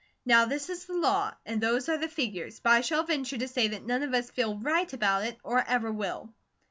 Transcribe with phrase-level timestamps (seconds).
[0.25, 3.47] Now this is the law, and those are the figures, but I shall venture to
[3.47, 6.33] say that none of us feel RIGHT about it, or ever will."